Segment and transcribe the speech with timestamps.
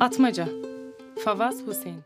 [0.00, 0.48] Atmaca
[1.24, 2.02] Favaz Hüseyin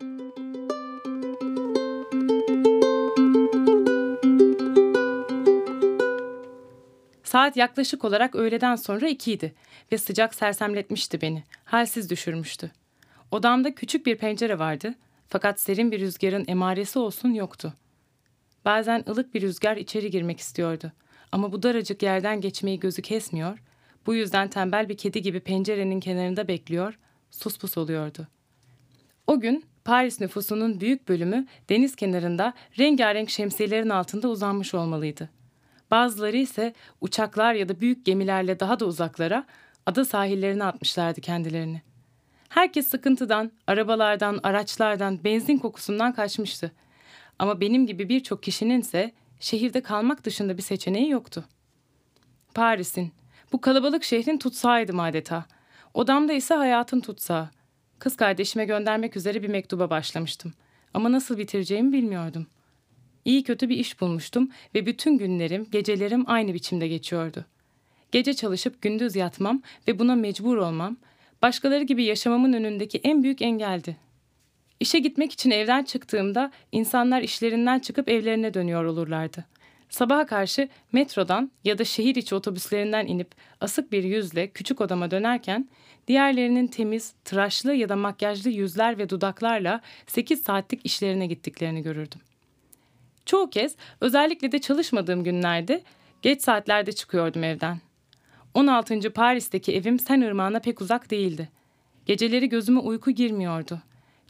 [7.24, 9.54] Saat yaklaşık olarak öğleden sonra ikiydi
[9.92, 11.45] ve sıcak sersemletmişti beni.
[11.65, 12.71] Halsiz düşürmüştü.
[13.31, 14.95] Odamda küçük bir pencere vardı
[15.29, 17.74] fakat serin bir rüzgarın emaresi olsun yoktu.
[18.65, 20.92] Bazen ılık bir rüzgar içeri girmek istiyordu.
[21.32, 23.59] Ama bu daracık yerden geçmeyi gözü kesmiyor,
[24.06, 26.98] bu yüzden tembel bir kedi gibi pencerenin kenarında bekliyor,
[27.34, 28.27] suspus oluyordu.
[29.27, 35.30] O gün Paris nüfusunun büyük bölümü deniz kenarında rengarenk şemsiyelerin altında uzanmış olmalıydı.
[35.91, 39.47] Bazıları ise uçaklar ya da büyük gemilerle daha da uzaklara
[39.87, 41.83] ada sahillerine atmışlardı kendilerini.
[42.48, 46.73] Herkes sıkıntıdan, arabalardan, araçlardan, benzin kokusundan kaçmıştı.
[47.38, 51.45] Ama benim gibi birçok kişinin ise şehirde kalmak dışında bir seçeneği yoktu.
[52.54, 53.13] Paris'in,
[53.52, 55.46] bu kalabalık şehrin tutsağıydım adeta.
[55.95, 57.50] Odamda ise hayatın tutsağı.
[57.98, 60.52] Kız kardeşime göndermek üzere bir mektuba başlamıştım.
[60.95, 62.46] Ama nasıl bitireceğimi bilmiyordum.
[63.24, 67.45] İyi kötü bir iş bulmuştum ve bütün günlerim, gecelerim aynı biçimde geçiyordu.
[68.12, 70.97] Gece çalışıp gündüz yatmam ve buna mecbur olmam,
[71.42, 73.97] başkaları gibi yaşamamın önündeki en büyük engeldi.
[74.81, 79.45] İşe gitmek için evden çıktığımda insanlar işlerinden çıkıp evlerine dönüyor olurlardı.
[79.91, 85.69] Sabaha karşı metrodan ya da şehir içi otobüslerinden inip asık bir yüzle küçük odama dönerken
[86.09, 92.21] diğerlerinin temiz, tıraşlı ya da makyajlı yüzler ve dudaklarla 8 saatlik işlerine gittiklerini görürdüm.
[93.27, 95.83] Çoğu kez özellikle de çalışmadığım günlerde
[96.23, 97.81] geç saatlerde çıkıyordum evden.
[98.55, 99.13] 16.
[99.13, 101.48] Paris'teki evim Sen Irmağı'na pek uzak değildi.
[102.07, 103.83] Geceleri gözüme uyku girmiyordu.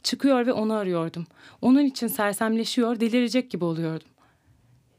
[0.03, 1.27] Çıkıyor ve onu arıyordum.
[1.61, 4.07] Onun için sersemleşiyor, delirecek gibi oluyordum.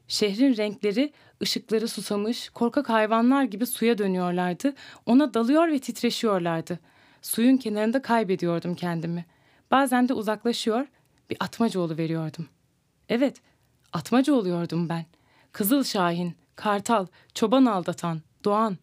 [0.07, 4.73] Şehrin renkleri, ışıkları susamış, korkak hayvanlar gibi suya dönüyorlardı.
[5.05, 6.79] Ona dalıyor ve titreşiyorlardı.
[7.21, 9.25] Suyun kenarında kaybediyordum kendimi.
[9.71, 10.87] Bazen de uzaklaşıyor,
[11.29, 12.47] bir atmaca veriyordum.
[13.09, 13.41] Evet,
[13.93, 15.05] atmaca oluyordum ben.
[15.51, 18.77] Kızıl Şahin, Kartal, çoban aldatan, Doğan.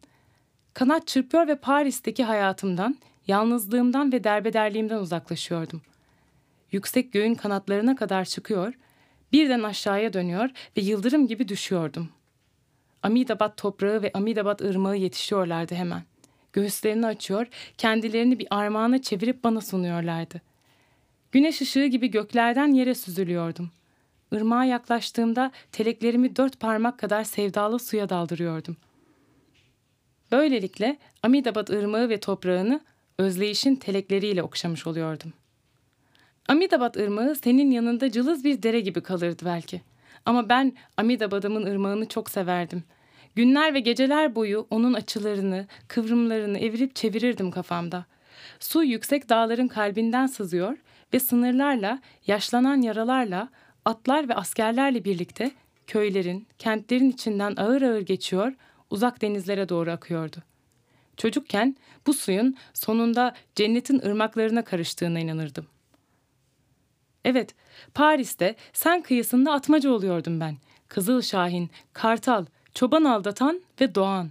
[0.75, 5.83] Kanat çırpıyor ve Paris'teki hayatımdan, yalnızlığımdan ve derbederliğimden uzaklaşıyordum.
[6.73, 8.75] Yüksek göğün kanatlarına kadar çıkıyor,
[9.35, 12.09] birden aşağıya dönüyor ve yıldırım gibi düşüyordum.
[13.03, 16.03] Amidabat toprağı ve Amidabat ırmağı yetişiyorlardı hemen.
[16.53, 17.47] Göğüslerini açıyor,
[17.79, 20.41] kendilerini bir armağana çevirip bana sunuyorlardı.
[21.33, 23.71] Güneş ışığı gibi göklerden yere süzülüyordum.
[24.33, 28.77] Irmağa yaklaştığımda teleklerimi dört parmak kadar sevdalı suya daldırıyordum.
[30.33, 32.81] Böylelikle Amidabat ırmağı ve toprağını
[33.19, 35.33] özleyişin telekleriyle okşamış oluyordum.
[36.49, 39.81] Amidabat ırmağı senin yanında cılız bir dere gibi kalırdı belki.
[40.27, 42.85] Ama ben Amidabad'ımın ırmağını çok severdim.
[43.35, 48.05] Günler ve geceler boyu onun açılarını, kıvrımlarını evirip çevirirdim kafamda.
[48.61, 50.79] Su yüksek dağların kalbinden sızıyor
[51.15, 53.49] ve sınırlarla, yaşlanan yaralarla,
[53.85, 55.51] atlar ve askerlerle birlikte
[55.87, 58.53] köylerin, kentlerin içinden ağır ağır geçiyor,
[58.91, 60.37] uzak denizlere doğru akıyordu.
[61.17, 65.67] Çocukken bu suyun sonunda cennetin ırmaklarına karıştığına inanırdım.
[67.25, 67.55] Evet,
[67.95, 70.57] Paris'te sen kıyısında atmaca oluyordum ben.
[70.89, 74.31] Kızıl Şahin, Kartal, Çoban Aldatan ve Doğan.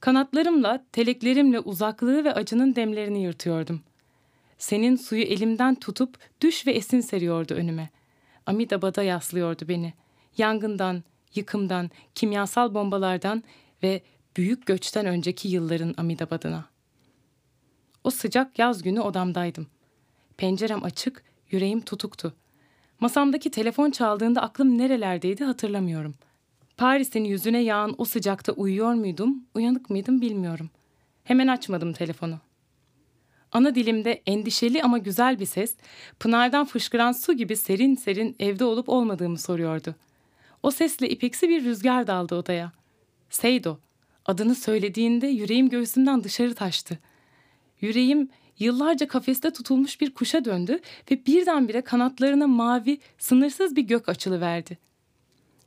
[0.00, 3.80] Kanatlarımla, teleklerimle uzaklığı ve acının demlerini yırtıyordum.
[4.58, 7.90] Senin suyu elimden tutup düş ve esin seriyordu önüme.
[8.46, 9.94] Amidabad'a yaslıyordu beni.
[10.38, 11.02] Yangından,
[11.34, 13.42] yıkımdan, kimyasal bombalardan
[13.82, 14.02] ve
[14.36, 16.64] büyük göçten önceki yılların Amidabad'ına.
[18.04, 19.66] O sıcak yaz günü odamdaydım.
[20.36, 21.22] Pencerem açık,
[21.52, 22.34] yüreğim tutuktu.
[23.00, 26.14] Masamdaki telefon çaldığında aklım nerelerdeydi hatırlamıyorum.
[26.76, 30.70] Paris'in yüzüne yağan o sıcakta uyuyor muydum, uyanık mıydım bilmiyorum.
[31.24, 32.38] Hemen açmadım telefonu.
[33.52, 35.76] Ana dilimde endişeli ama güzel bir ses,
[36.20, 39.94] pınardan fışkıran su gibi serin serin evde olup olmadığımı soruyordu.
[40.62, 42.72] O sesle ipeksi bir rüzgar daldı odaya.
[43.30, 43.78] Seydo,
[44.26, 46.98] adını söylediğinde yüreğim göğsümden dışarı taştı.
[47.80, 48.30] Yüreğim
[48.62, 50.80] yıllarca kafeste tutulmuş bir kuşa döndü
[51.10, 54.78] ve birdenbire kanatlarına mavi, sınırsız bir gök açılıverdi.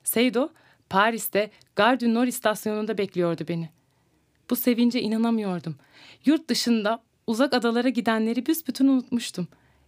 [0.04, 0.50] Seydo,
[0.90, 3.70] Paris'te Gare du Nord istasyonunda bekliyordu beni.
[4.50, 5.76] Bu sevince inanamıyordum.
[6.26, 9.48] Yurt dışında uzak adalara gidenleri büsbütün unutmuştum.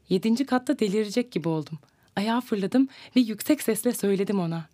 [0.09, 1.80] Yedinci katta delirecek gibi oldum.
[2.15, 4.65] Ayağa fırladım ve yüksek sesle söyledim ona.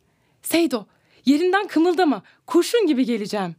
[0.42, 0.86] Seydo,
[1.26, 3.56] yerinden kımıldama, kurşun gibi geleceğim.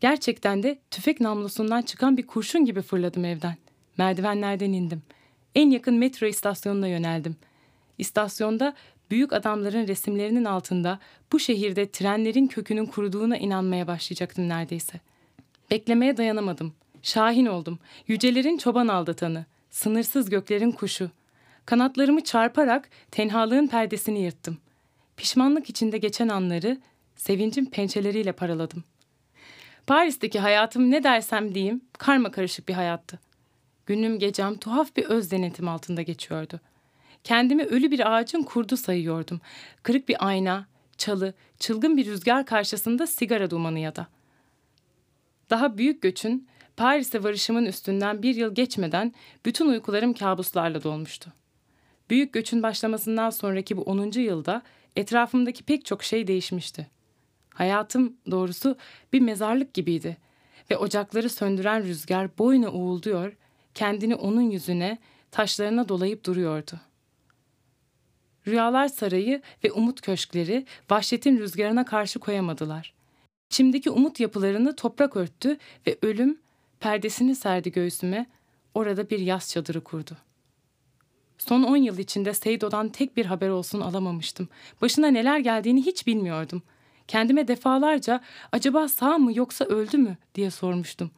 [0.00, 3.56] Gerçekten de tüfek namlusundan çıkan bir kurşun gibi fırladım evden.
[3.98, 5.02] Merdivenlerden indim.
[5.54, 7.36] En yakın metro istasyonuna yöneldim.
[7.98, 8.74] İstasyonda
[9.10, 10.98] büyük adamların resimlerinin altında
[11.32, 15.00] bu şehirde trenlerin kökünün kuruduğuna inanmaya başlayacaktım neredeyse.
[15.70, 16.74] Beklemeye dayanamadım.
[17.02, 17.78] Şahin oldum.
[18.08, 19.46] Yücelerin çoban aldatanı.
[19.70, 21.10] Sınırsız göklerin kuşu.
[21.66, 24.58] Kanatlarımı çarparak tenhalığın perdesini yırttım.
[25.16, 26.78] Pişmanlık içinde geçen anları
[27.16, 28.84] sevincin pençeleriyle paraladım.
[29.88, 33.18] Paris'teki hayatım ne dersem diyeyim karma karışık bir hayattı.
[33.86, 36.60] Günüm gecem tuhaf bir öz denetim altında geçiyordu.
[37.24, 39.40] Kendimi ölü bir ağacın kurdu sayıyordum.
[39.82, 40.66] Kırık bir ayna,
[40.98, 44.06] çalı, çılgın bir rüzgar karşısında sigara dumanı ya da.
[45.50, 49.14] Daha büyük göçün Paris'e varışımın üstünden bir yıl geçmeden
[49.44, 51.32] bütün uykularım kabuslarla dolmuştu.
[52.10, 54.20] Büyük göçün başlamasından sonraki bu 10.
[54.20, 54.62] yılda
[54.96, 56.97] etrafımdaki pek çok şey değişmişti.
[57.58, 58.76] Hayatım doğrusu
[59.12, 60.16] bir mezarlık gibiydi
[60.70, 63.36] ve ocakları söndüren rüzgar boyuna uğulduyor,
[63.74, 64.98] kendini onun yüzüne,
[65.30, 66.80] taşlarına dolayıp duruyordu.
[68.46, 72.94] Rüyalar sarayı ve umut köşkleri vahşetin rüzgarına karşı koyamadılar.
[73.50, 75.56] İçimdeki umut yapılarını toprak örttü
[75.86, 76.38] ve ölüm
[76.80, 78.26] perdesini serdi göğsüme,
[78.74, 80.16] orada bir yaz çadırı kurdu.
[81.38, 84.48] Son on yıl içinde Seydo'dan tek bir haber olsun alamamıştım.
[84.82, 86.62] Başına neler geldiğini hiç bilmiyordum.
[87.08, 88.20] Kendime defalarca
[88.52, 91.10] acaba sağ mı yoksa öldü mü diye sormuştum.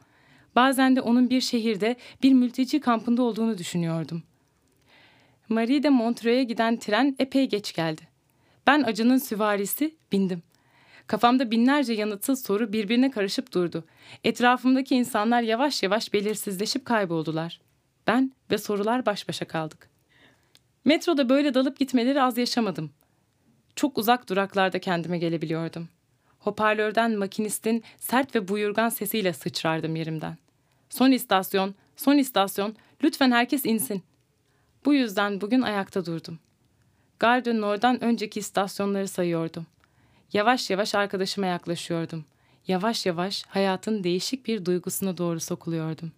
[0.55, 4.23] Bazen de onun bir şehirde bir mülteci kampında olduğunu düşünüyordum.
[5.49, 8.01] Marie de Montreux'e giden tren epey geç geldi.
[8.67, 10.43] Ben acının süvarisi bindim.
[11.07, 13.83] Kafamda binlerce yanıtsız soru birbirine karışıp durdu.
[14.23, 17.61] Etrafımdaki insanlar yavaş yavaş belirsizleşip kayboldular.
[18.07, 19.89] Ben ve sorular baş başa kaldık.
[20.85, 22.91] Metroda böyle dalıp gitmeleri az yaşamadım.
[23.75, 25.89] Çok uzak duraklarda kendime gelebiliyordum.
[26.39, 30.37] Hoparlörden makinistin sert ve buyurgan sesiyle sıçrardım yerimden.
[30.89, 34.03] Son istasyon, son istasyon, lütfen herkes insin.
[34.85, 36.39] Bu yüzden bugün ayakta durdum.
[37.19, 39.65] Gare Nord'dan önceki istasyonları sayıyordum.
[40.33, 42.25] Yavaş yavaş arkadaşıma yaklaşıyordum.
[42.67, 46.11] Yavaş yavaş hayatın değişik bir duygusuna doğru sokuluyordum.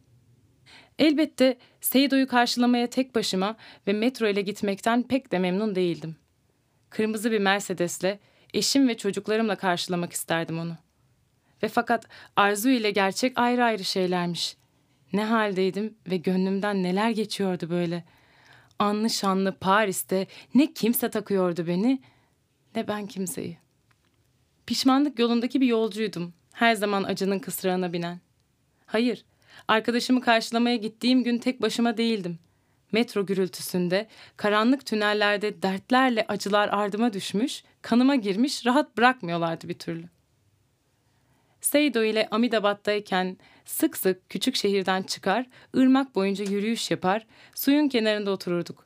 [1.00, 3.56] Elbette Seydo'yu karşılamaya tek başıma
[3.88, 6.16] ve metro ile gitmekten pek de memnun değildim.
[6.94, 8.20] Kırmızı bir Mercedes'le
[8.54, 10.78] eşim ve çocuklarımla karşılamak isterdim onu.
[11.64, 12.06] Ve fakat
[12.36, 14.58] arzu ile gerçek ayrı ayrı şeylermiş.
[15.14, 18.04] Ne haldeydim ve gönlümden neler geçiyordu böyle.
[18.80, 22.02] Anlı şanlı Paris'te ne kimse takıyordu beni
[22.76, 23.58] ne ben kimseyi.
[24.66, 26.34] Pişmanlık yolundaki bir yolcuydum.
[26.52, 28.20] Her zaman acının kısrağına binen.
[28.86, 29.26] Hayır,
[29.68, 32.40] arkadaşımı karşılamaya gittiğim gün tek başıma değildim.
[32.94, 34.08] Metro gürültüsünde,
[34.38, 40.10] karanlık tünellerde dertlerle acılar ardıma düşmüş, kanıma girmiş, rahat bırakmıyorlardı bir türlü.
[41.62, 45.46] Seydo ile Amidabat'tayken sık sık küçük şehirden çıkar,
[45.78, 47.26] ırmak boyunca yürüyüş yapar,
[47.56, 48.86] suyun kenarında otururduk.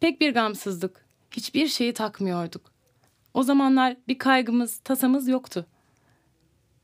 [0.00, 2.72] Pek bir gamsızlık, hiçbir şeyi takmıyorduk.
[3.34, 5.66] O zamanlar bir kaygımız, tasamız yoktu.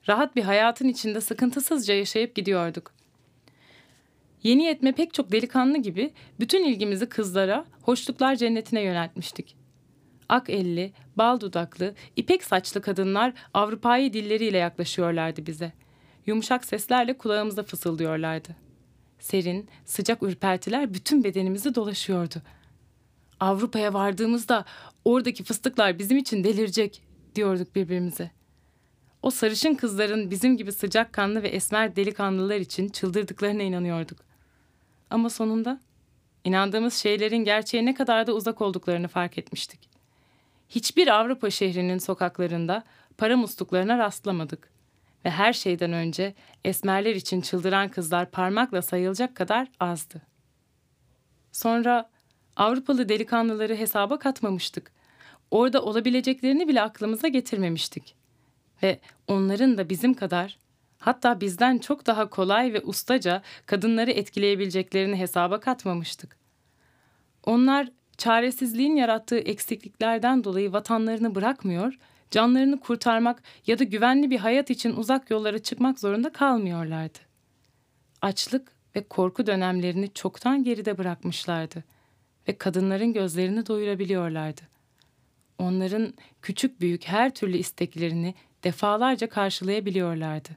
[0.09, 2.98] Rahat bir hayatın içinde sıkıntısızca yaşayıp gidiyorduk.
[4.43, 9.57] Yeni yetme pek çok delikanlı gibi bütün ilgimizi kızlara, hoşluklar cennetine yöneltmiştik.
[10.29, 15.73] Ak elli, bal dudaklı, ipek saçlı kadınlar Avrupa'yı dilleriyle yaklaşıyorlardı bize.
[16.27, 18.57] Yumuşak seslerle kulağımıza fısıldıyorlardı.
[19.19, 22.43] Serin, sıcak ürpertiler bütün bedenimizi dolaşıyordu.
[23.41, 24.65] Avrupa'ya vardığımızda
[25.05, 27.03] oradaki fıstıklar bizim için delirecek
[27.35, 28.31] diyorduk birbirimize.
[29.23, 34.28] O sarışın kızların bizim gibi sıcakkanlı ve esmer delikanlılar için çıldırdıklarına inanıyorduk.
[35.11, 35.81] Ama sonunda
[36.45, 39.89] inandığımız şeylerin gerçeğe ne kadar da uzak olduklarını fark etmiştik.
[40.69, 42.85] Hiçbir Avrupa şehrinin sokaklarında
[43.19, 44.71] para musluklarına rastlamadık.
[45.25, 46.35] Ve her şeyden önce
[46.65, 50.23] esmerler için çıldıran kızlar parmakla sayılacak kadar azdı.
[51.53, 52.11] Sonra
[52.57, 54.93] Avrupalı delikanlıları hesaba katmamıştık.
[55.51, 58.15] Orada olabileceklerini bile aklımıza getirmemiştik.
[58.83, 60.59] Ve onların da bizim kadar
[60.99, 66.37] hatta bizden çok daha kolay ve ustaca kadınları etkileyebileceklerini hesaba katmamıştık.
[67.45, 71.99] Onlar çaresizliğin yarattığı eksikliklerden dolayı vatanlarını bırakmıyor,
[72.31, 77.19] canlarını kurtarmak ya da güvenli bir hayat için uzak yollara çıkmak zorunda kalmıyorlardı.
[78.23, 81.85] Açlık ve korku dönemlerini çoktan geride bırakmışlardı
[82.49, 84.61] ve kadınların gözlerini doyurabiliyorlardı.
[85.59, 90.49] Onların küçük büyük her türlü isteklerini defalarca karşılayabiliyorlardı.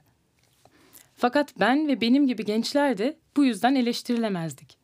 [1.22, 4.76] Fakat ben ve benim gibi gençler de bu yüzden eleştirilemezdik.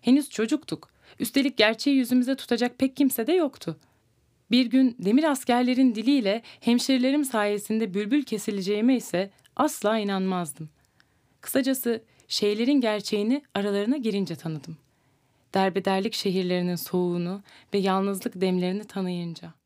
[0.00, 0.90] Henüz çocuktuk.
[1.18, 3.76] Üstelik gerçeği yüzümüze tutacak pek kimse de yoktu.
[4.50, 10.68] Bir gün demir askerlerin diliyle hemşerilerim sayesinde bülbül kesileceğime ise asla inanmazdım.
[11.40, 14.76] Kısacası şeylerin gerçeğini aralarına girince tanıdım.
[15.54, 17.42] Derbederlik şehirlerinin soğuğunu
[17.74, 19.63] ve yalnızlık demlerini tanıyınca.''